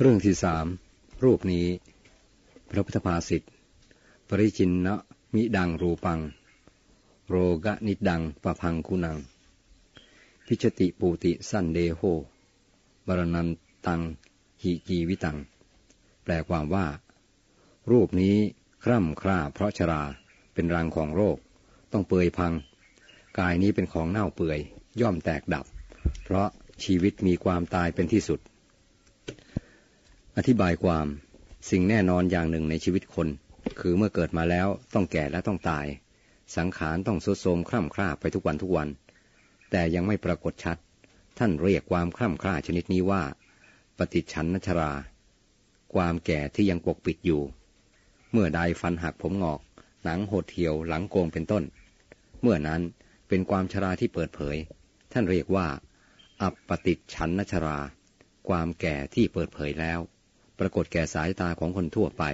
[0.00, 0.66] เรื่องที่สาม
[1.24, 1.66] รูปนี้
[2.70, 3.42] พระพุทธภาษิต
[4.28, 4.94] ปริจินนะ
[5.34, 6.20] มิดังรูปัง
[7.28, 7.34] โร
[7.64, 9.18] กะนิดังปะพังคุนัง
[10.46, 12.00] พิชติปูติสันเดโฮ
[13.06, 13.48] บรนัน
[13.86, 14.00] ตัง
[14.62, 15.38] หิกีวิตัง
[16.22, 16.86] แปลความว่า
[17.90, 18.36] รูปนี้
[18.84, 20.02] คร่ำคร่าเพราะชรา
[20.54, 21.36] เป็นรังของโรค
[21.92, 22.52] ต้องเปื่อยพัง
[23.38, 24.58] กายนี้เป็นของเน่าเปื่อย
[25.00, 25.64] ย่อมแตกดับ
[26.24, 26.48] เพราะ
[26.84, 28.40] ชีวิตมีความตายเป็นที่สุด
[30.38, 31.06] อธิบายความ
[31.70, 33.28] สิ่งแน่นอนอย่างหนึ่งในชีวิตคน
[33.80, 35.86] คือเมื่อเกิดมาแล้วต้องแก่และต้องตาย
[36.56, 38.88] สังขารต้องสุดโทมคร่ำคร่าไปทุกวันทุกวัน
[39.70, 40.76] แต่ยังไม่ปรากฏชัด
[41.38, 43.22] ท่านเรียกความคร่ำคร่าชนิดนี้ว่า
[43.98, 44.92] ปฏิชันนชรา
[45.94, 47.42] ความแก่ที่ยังปกปิดอยู่
[48.32, 49.60] เมื่อใดฟันหักผมงอก
[50.04, 51.64] หนังหดเหี่ยวหลังโกงเป็นต้น
[52.40, 52.80] เมื่อนั้น
[53.28, 54.56] เป็นความชราที่เปิดเผย
[55.12, 55.66] ท่านเรียกว่า
[56.42, 57.78] อัปปติชันนชรา
[58.48, 60.00] ความแก่ที่เปิดเผยแล้ว
[60.58, 62.24] ปรากฏแก่สายตาของคนทั่วไป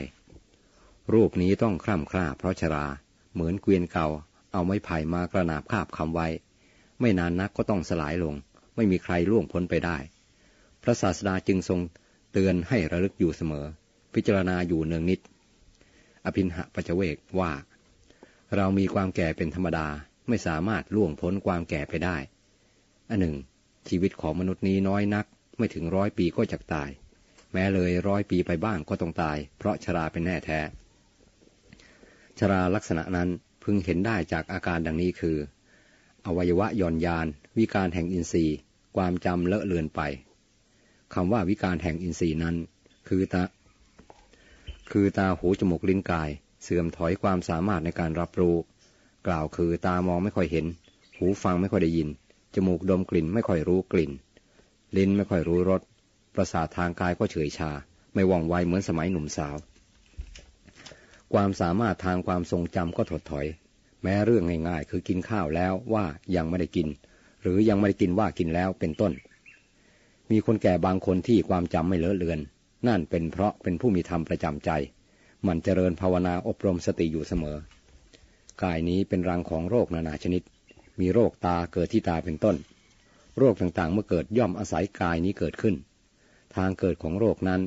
[1.13, 2.87] รูปนี้ต้องคร่ำคร่าเพราะชรา
[3.33, 4.09] เหมือนเกวียนเก่า
[4.53, 6.29] เอาไม้ไผ่มากระนาบคาบคำไว้
[7.01, 8.35] ไม่นานนักก็ต้องสลายลง
[8.77, 9.97] ไม่มีใครล่วงพ้นไปได้
[10.83, 11.81] พระศาสดาจึงทรง
[12.33, 13.67] เตือนให้ระลึกอยู่เสมอ
[14.15, 15.21] พิจารณาอยู่เนืองนิด
[16.25, 17.53] อภินหะปัจเวกว่า
[18.57, 19.87] เรามีความแก่เป็นธรรมดา
[20.29, 22.17] ไม่สามารถล่วงพ้นความแก่ไปได้
[23.09, 23.37] อันหนึ่ง
[23.89, 26.91] ชีวิตของมนุษย์นี้น้อยนัก ไม่ถึงร้อยปีก็จะตาย
[27.53, 30.61] แม้เลยร้อยปีไปบ้างก็ต้องตาย เพราะชราเป็นแน่แท้
[32.39, 33.29] ชราลักษณะนั้น
[33.63, 35.37] พึงเห็นได้จากอาการดังนี้คือ
[36.27, 37.27] อวัยวะย่อนยาน
[37.59, 38.57] วิการแห่งอินทรีย์
[38.97, 40.01] ความจำเลอะเลือนไป
[41.15, 42.57] คำว่าวิการแห่งอินทรีย์นั้น
[43.09, 43.43] คือตา
[44.93, 46.31] คือตาหูจมูกลิ้นกาย
[46.63, 48.57] เสื่อมถอยความสามารถในการรับรู้
[49.27, 50.67] กล่าวคือตามองไม่ค่อยเห็น
[51.17, 52.09] หูฟังไม่ค่อยได้ยิน
[52.55, 54.13] จมูกดมกลิ่นไม่ค่อยรู้กลิ่น
[54.97, 55.83] ลิ้นไม่ค่อยรู้รส
[56.39, 57.71] ประสาททางกายก็เฉยชา
[58.15, 59.57] ไม่ว่องไวเหมือนสมัยหนุ่มสาว
[61.33, 63.47] ความสามารถทางความทรงจำก็ถดถอย
[64.03, 66.05] แม้เรื่องง่ายๆ คือกินข้าวแล้วว่า
[66.37, 66.89] ยังไม่ได้กิน
[67.43, 69.13] หรือยังไม่ได้กินว่ากินแล้วเป็นต้น
[70.31, 72.41] มีคนแก่บางคนที่ความจำไม่เลอะเลือน
[72.89, 74.71] นั่นเป็นเพราะเป็นผู้มีธรรมประจำใจ
[75.47, 77.57] มันเจริญภาวนาอบรมสติอยู่เสมอ
[78.63, 80.43] กายนี้เป็นรังของโรคนานาชนิด
[81.01, 82.57] มีโรคตาเกิดที่ตาเป็นต้น
[83.39, 85.75] โรคต่างๆ เมื่อเกิดย่อมอาศัยกายนี้เกิดขึ้น
[86.57, 87.61] ทางเกิดของโรคนั้น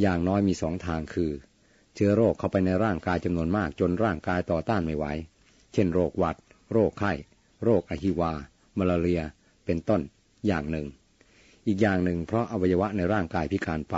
[0.00, 1.32] อย่างน้อยมีสองทางคือ
[1.94, 5.06] เชื้อโรคเข้าไปในร่างกายจำนวนมากจนร่างกายต่อต้านไม่ไหว
[5.72, 6.36] เช่นโรคหวัด
[6.72, 7.12] โรคไข้
[7.64, 8.32] โรคอหิวา
[8.78, 9.22] มาลาเรีย
[9.64, 10.00] เป็นต้น
[10.46, 10.86] อย่างหนึ่ง
[11.66, 13.96] อีกอย่างหนึ่งเพราะอวัยวะในร่างกายพิการไป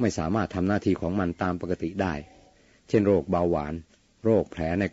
[0.00, 2.14] ไม่สามารถทำหน้าที่ของมันตามปกติได้
[2.88, 3.74] เช่นโรคเบาหวาน
[4.24, 4.84] โรคแผลใน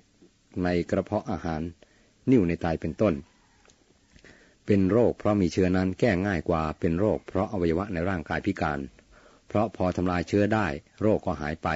[0.64, 1.62] ในกระเพาะอาหาร
[2.32, 3.14] นิ่วในไตเป็นต้น
[4.66, 8.80] เป็นโรคเพราะมีเชื้อนั้นแก้ง่ายกว่าเป็นโรคเพราะอวัยวะในร่างกายพิการ
[9.48, 10.68] เพราะพอทำลายเชื้อได้
[11.02, 11.68] โรคก็หายไป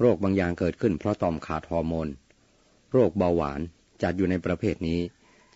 [0.00, 2.08] โรคบางอย่างเกิดขึ้นเพราะต่อมขาดฮอร์โมน
[2.92, 3.60] โรคเบาหวาน
[4.02, 5.00] จัดอยู่ในประเภทนี้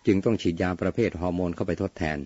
[0.07, 2.19] จึงต้องฉีดยาประเภทฮอร์โมนเข้าไปทดแทน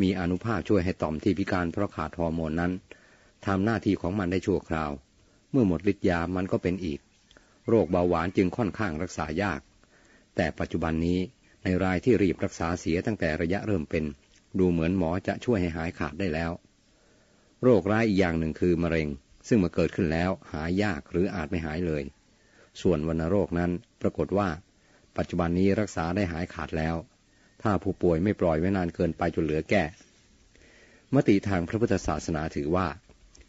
[0.00, 2.72] มีอนุภาคช่วยให้ต่อมที่พิการเพราะขาดฮอร์โมนนั้น
[3.46, 4.90] ทำหน้าที่ของมันได้ชั่วคราว
[5.50, 7.00] เมื่อหมดฤทธิ์ยามันก็เป็นอีก
[7.68, 9.60] โรคเบาหวานจึงค่อนข้างรักษายาก
[10.36, 11.18] แต่ปัจจุบันนี้
[11.64, 14.04] ในรายที่รีบรักษาเสียตั้งแต่ระยะเริ่มเป็น
[14.58, 16.52] ดูเหมือนหมอจะช่วยให้หายขาดได้แล้ว
[17.62, 19.08] โรคร้ายอีกอย่างหนึ่งคือมะเร็ง
[19.48, 22.02] ซึ่งมื่อเกิดขึ้นแล้วหายยากหรืออาจไม่หายเลย
[22.82, 23.70] ส่วนวัณโรคนั้น
[24.02, 24.48] ปรากฏว่า
[25.16, 26.96] ปัจจุบันนี้รักษาได้หายขาดแล้ว
[27.62, 29.84] ถ้าผู้ป่วยไม่ปล่อยไว้นานเกินไปจนเหลือแก้
[31.14, 32.86] มติทางพระพุทธศาสนาถือว่า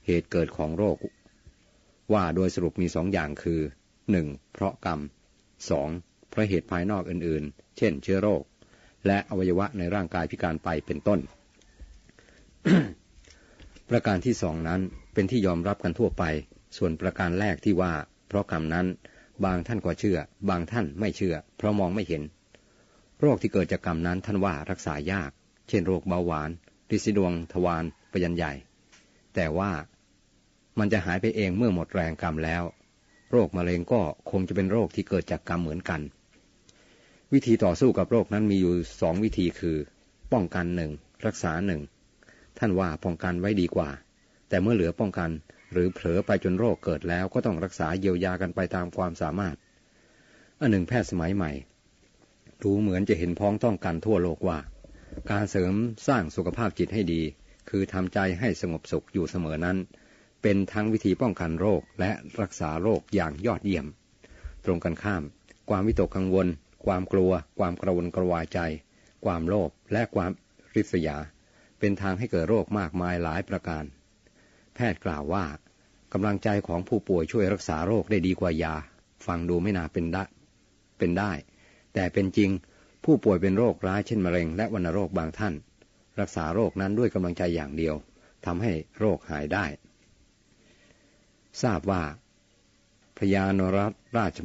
[0.05, 0.97] เหตุเกิดของโรค
[2.13, 3.61] ว่าโดยสรุปมีสองอย่างคือ
[4.11, 4.99] หนึ่งเพราะกรรม
[5.69, 5.89] สอง
[6.31, 8.43] เพราะเหตุภายนอกอื่นๆ เช่น เชื้อโรค
[9.07, 11.19] และอวัยวะในร่างกายพิการไปเป็นต้น
[13.89, 14.81] ประการที่สองนั้น
[15.13, 16.23] เป็นที่ยอมรับกันทั่วไป
[16.77, 17.93] ส่วนประการแรกที่ว่า
[18.27, 18.87] เพราะกรรมนั้น
[19.45, 20.17] บางท่านก็เชื่อ
[20.49, 22.23] บางท่านไม่เชื่อ เพราะมองไม่เห็น
[23.19, 25.31] โรคที่เกิดจากกรรมนั้นท่านว่ารักษายาก
[25.69, 26.49] เช่น โรคเบาหวาน
[26.89, 28.53] ริซิดวง ทวารปยันใหญ่
[29.35, 29.71] แต่ว่า
[30.79, 32.63] มันจะหายไปเองเมื่อหมดแรงกรรมแล้ว
[33.31, 34.01] โรคมะเร็งก็
[34.31, 36.01] คงจะเป็นโรคที่เกิดจากกรรมเหมือนกัน
[37.35, 39.77] วิธีต่อสู้กับโรคนั้นมีอยู่สองวิธีคือ
[40.33, 40.91] ป้องกันหนึ่ง
[41.25, 41.81] รักษาหนึ่ง
[42.57, 43.89] ท่านว่าป้องกันไว้ดีกว่า
[44.49, 45.31] แต่เมื่อเหลือป้องกัน
[45.71, 49.55] หรือเผลอไปจนโรคเกิดแล้วก็ต้องรักษาเยียวยากันไปตามความสามารถ
[50.59, 51.51] อันหนึ่งแพทย์สมัยใหม่
[52.63, 54.59] ดูเหมือนจะเห็นพ้องต้องกันทั่วโลกว่า
[55.31, 55.73] การเสริม
[56.07, 57.21] สร้างสุขภาพจิตให้ดี
[57.69, 59.77] คือทำใจให้สงบสุขอยู่เสมอนั้น
[60.41, 62.11] เป็นทั้งวิธีป้องกันโรคและ
[62.41, 63.85] รักษาโรคอย่างยอดเยี่ยม
[64.65, 65.23] ตรงกันข้าม
[65.69, 66.47] ความวิตกกังวล
[66.85, 68.59] ความกลัว ความกระวนกระวายใจ
[69.25, 70.31] ความโลภและความ
[70.75, 71.17] ริษยา
[71.79, 73.83] เป็นทางให้เกิดโรคมากมายหลายประการ
[74.75, 75.45] แพทย์กล่าวว่า
[76.13, 78.75] กำลังใจของผู้ป่วยช่วยรักษาโรคได้ดีกว่ายา
[79.25, 80.23] ฟังดูไม่น่าเป็นได้
[80.97, 81.31] เป็นได้
[81.93, 82.51] แต่เป็นจริง
[83.05, 85.53] ผู้ป่วยเป็นโรคร้ายเช่นมะเร็งและวัณโรคบางท่าน
[86.19, 87.95] รักษาโรคนั้นด้วยกำลังใจอย่างเดียว
[88.45, 89.65] ทำให้โรคหายได้
[91.63, 92.01] ทราบว่า
[93.17, 94.39] พญานรัตราช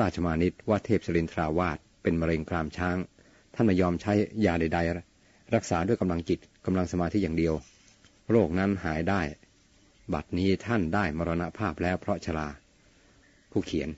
[0.00, 2.98] ราชมานิตว่าเทพสรินทราวาสเป็นมะเร็งกรามช้าง
[3.54, 4.12] ท่านไม่ยอมใช้
[4.44, 4.78] ยาใด
[5.16, 7.54] ๆ รักษาด้วยกำลังจิตกำลังสมาธิอย่างเดียว
[8.30, 9.20] โรคนั้นหายได้
[10.12, 12.48] บัดนี้ท่านได้มรณภาพแล้วเพราะชรา
[13.50, 13.90] ผู้เขียน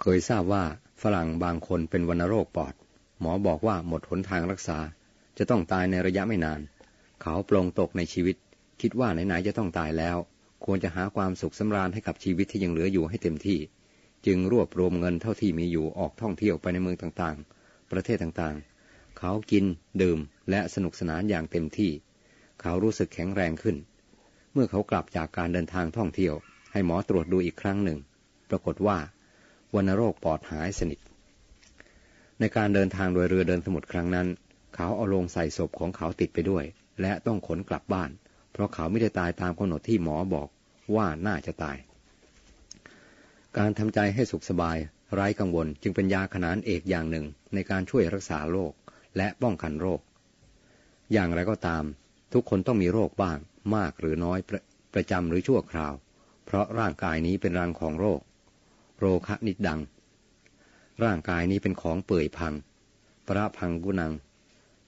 [0.00, 0.64] เคยทราบว่า
[1.02, 2.74] ฝรั่งบางคนเป็นวัณโรคปอด
[3.20, 4.78] หมอบอกว่าหมดหนทางรักษา
[5.38, 6.60] จะต้องตายในระยะไม่นาน
[7.22, 8.36] เขาปลงตกในชีวิต
[8.80, 10.16] คิดว่าไหนๆจะต้องตายแล้ว
[10.66, 13.58] ควรจะหาความสุขสำราญให้กับชีวิตที่ยังเหลืออยู่ให้เต็มที่
[14.26, 19.64] จึงรวบรวมเงินเท่าที่มีอยู่ออกท่องเที่ยวไปในเมืองต่างๆ ประเทศต่างๆ เขากิน
[20.02, 20.18] ดื่ม
[20.50, 21.90] และสนุกสนานอย่างเต็มที่
[22.60, 23.76] เขารู้สึกแข็งแรงขึ้น
[24.52, 26.34] เมื่อเขากลับจากการเดินทางท่องเที่ยว
[26.72, 27.98] ให้หมอตรวจดูอีกครั้งหนึ่ง
[28.50, 28.98] ปรากฏว่า
[29.74, 31.00] วัณโรคปอดหายสนิท
[32.38, 34.28] ในการเดินทางโดยเรือเดินสมุทรครั้งนั้น
[34.74, 36.64] เขาเอาลงใส่ศพของเขาติดไปด้วย
[37.00, 38.10] และต้องขนกลับบ้าน
[38.52, 40.48] เพราะเขาไม่ได้ตายตามกำหนดที่หมอบอก
[40.96, 41.76] ว่าน่าจะตาย
[43.58, 44.78] การทำใจให้สุขสบาย
[45.14, 48.72] ไร้กังวลจึงเป็นยาขนานเอกอย่างหนึ่งในการช่วยรักษาโรค
[49.16, 50.00] และป้องกันโรค
[51.12, 51.84] อย่างไรก็ตาม
[52.32, 53.38] ทุกคนต้องมีโรคบ้าง
[53.74, 54.60] มากหรือน้อยประ
[54.94, 55.94] ประจำหรือชั่วคราว
[56.46, 58.20] เพราะร่างกายนี้เป็นรังของโรค
[58.98, 59.80] โรคะนิดดัง
[61.04, 62.54] ร่างกายนี้เป็นของเปื่อยพัง
[63.28, 64.12] ประพังกุนัง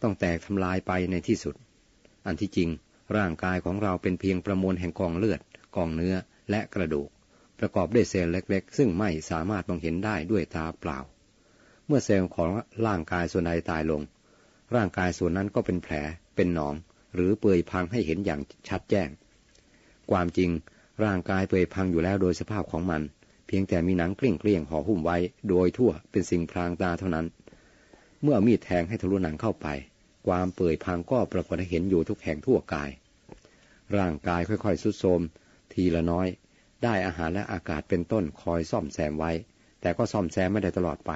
[0.02, 1.54] ต้องแตกทำลายไปในที่สุด
[2.26, 2.68] อันที่จริง
[3.16, 5.40] ร่างกายของเราเป็นเพียงประมวลแห่งกองเลือด
[5.76, 6.16] กองเนื้อ
[6.50, 7.08] และกระดูก
[7.58, 10.98] ประกอบด้วยเซลล์เล็กๆ ซึ่งไม่สามารถมองเห็นได้ด้วยตาเปล่า
[11.86, 12.50] เมื่อเซลล์ของ
[12.86, 14.02] ร่างกายส่วนใดตายลง
[14.74, 15.94] ร่างกายส่วนนั้นก็เป็นแผล
[16.36, 16.74] เป็นหนอง
[17.14, 19.08] หรือเปื่อยพังให้เห็นอย่างชัดแจ้ง
[20.10, 20.50] ความจริง
[21.04, 23.02] ร่างกายเปื่อยพังอยู่แล้วโดยสภาพของมัน
[23.46, 25.16] เพียงแต่มีหนังกลิ้งเกลี้ยงห่อหุ้มไว้
[25.48, 27.26] โดยทั่วเป็นสิ่งพรางตาเท่านั้น
[28.22, 29.66] เมื่อมีดแทงให้ทะลุหนังเข้าไป
[30.26, 32.90] ความเปื่อยพังก็ปรากฏให้เห็นอยู่ทุกแห่งทั่วกาย
[33.96, 35.20] ร่างกายค่อยๆสุดโทม
[35.76, 36.28] ทีละน้อย
[36.84, 39.32] ได้อาหารและอากาศเป็นต้นคอยซ่อมแซมไว้
[39.80, 41.12] แต่ก็ซ่อมแซมไม่ได้ตลอดไป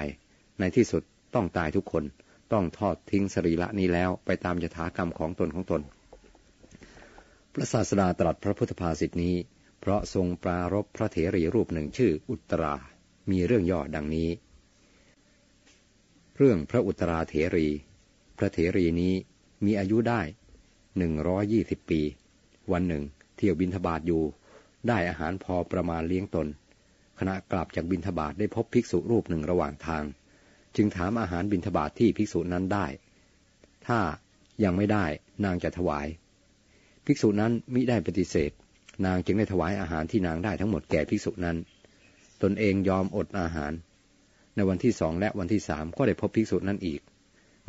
[0.59, 1.03] ในที่สุด
[1.35, 2.03] ต้องตายทุกคน
[2.53, 5.81] ต้องทอดทิ้งสรีระนี้แล้วไปตามยถากรรมของตนของตน
[7.53, 9.35] พระศาสดาตรัสพระพุทธภาษิตนี้
[9.79, 12.73] เพราะทรงปรารบพระเถรีรูปหนึ่งชื่ออุตรา
[13.31, 14.29] มีเรื่องย่อดังนี้
[16.37, 17.67] เรื่องพระอุตราเถรี
[18.37, 19.13] พระเถรีนี้
[19.65, 20.21] มีอายุได้
[20.97, 22.01] หนึ่งร้อยี่สิบปี
[22.71, 23.03] วันหนึ่ง
[23.35, 24.23] เที่ยวบินทบาทอยู่
[24.87, 26.47] ได้อาหารพอประมาณเลี้ยงตน
[27.19, 30.03] ขณะกลับจากบินทบาทได้พบภิกษุรูปหนึ่งระหว่างทาง
[30.75, 32.85] จึงถามอาหารบินทบาทที่ภิกษุนั้นได้
[33.87, 33.99] ถ้า
[34.63, 35.05] ยังไม่ได้
[35.45, 36.07] นางจะถวาย
[37.05, 38.51] ภิกษุนั้นมิได้ปฏิเสธ
[39.05, 41.57] นางจึงได้ถวายอาหารที่นางได้ทั้งหมดแก่ภิกษุนั้น
[42.41, 43.73] ตนเองยอมอดอาหาร
[44.55, 47.01] ในวันที่สองและวันที่สามก็ได้พบภิกษุนั้นอีก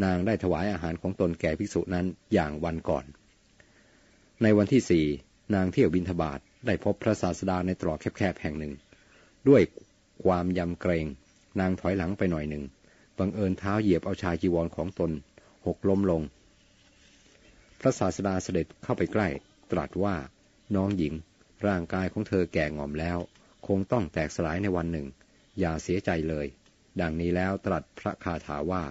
[0.04, 3.04] นางได้ถวายอาหารของตนแก่ภิกษุนั้นอย่างวันก่อน
[4.42, 5.04] ในวันที่สี่
[5.54, 8.72] นางเที่ยวบินทบาท ได้พบพระศาสดาในตรอกแคบๆแห่งหนึ่ง
[9.48, 9.62] ด้วย
[10.24, 11.06] ความยำเกรง
[11.60, 12.64] นางถอยหลังไปหน่อยหนึ่ง
[13.18, 15.10] บังเอิญเท้าเหยียบเอาชายจีวรของตน
[15.66, 16.22] หกล้มลง
[17.80, 19.28] พระศาสดาเสด็จเข้าไปใกล้
[19.70, 20.16] ตรัสว่า
[20.76, 21.14] น้องหญิง
[21.66, 23.18] ร่างกายของเธอแก่งอมแล้ว
[23.66, 25.06] คงต้องแตกสลายในวันหนึ่ง
[25.58, 26.46] อย่าเสียใจเลย
[27.00, 28.84] ดังนี้แล้วตรัสพระคาถาว่า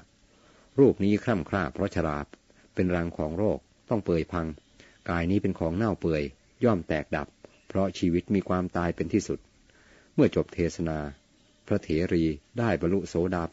[0.80, 2.26] รูปนี้คร่ำคร่าเพราะชราบ
[2.76, 3.60] เป็นรังของโรค
[3.90, 4.48] ต้องเปื่อยพัง
[5.10, 6.24] กายนี้เป็นของเน่าเปื่อย
[6.64, 7.28] ย่อมแตกดับ
[7.74, 9.40] เพราะชีวิตมีความตายเป็นที่สุด
[10.16, 10.98] เมื่อจบเทศนา
[11.68, 12.24] พระเถรี
[12.60, 13.44] ได้บรรลุโสดา